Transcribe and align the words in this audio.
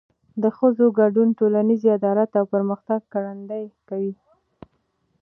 د 0.41 0.43
ښځو 0.57 0.85
ګډون 0.99 1.29
ټولنیز 1.39 1.81
عدالت 1.97 2.31
او 2.39 2.45
پرمختګ 2.53 3.01
ګړندی 3.13 3.63
کوي. 3.89 4.13